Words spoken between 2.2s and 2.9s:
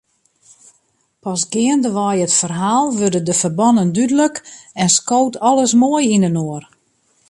it ferhaal